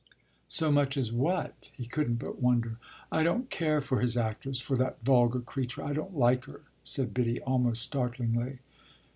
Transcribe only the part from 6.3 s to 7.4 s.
her!" said Biddy